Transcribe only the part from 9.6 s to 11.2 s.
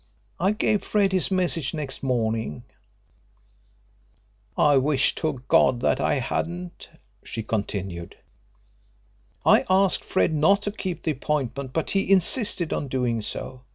asked Fred not to keep the